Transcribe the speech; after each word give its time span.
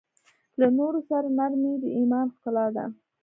له 0.59 0.67
نورو 0.77 0.99
سره 1.09 1.27
نرمي 1.37 1.73
د 1.83 1.85
ایمان 1.97 2.27
ښکلا 2.35 2.65
ده. 2.75 2.85